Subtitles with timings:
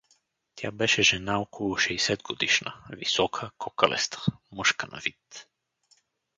[0.55, 5.47] Тя беше жена около шейсетгодишна, висока, кокалеста— мъжка на вид.